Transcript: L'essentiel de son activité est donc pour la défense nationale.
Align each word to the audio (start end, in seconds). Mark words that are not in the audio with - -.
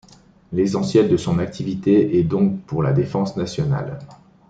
L'essentiel 0.51 1.09
de 1.09 1.15
son 1.15 1.37
activité 1.37 2.17
est 2.17 2.23
donc 2.23 2.59
pour 2.63 2.81
la 2.81 2.91
défense 2.91 3.37
nationale. 3.37 3.99